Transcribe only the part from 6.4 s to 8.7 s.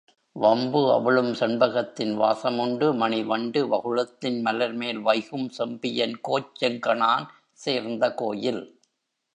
Senganan சேர்ந்தகோயில்.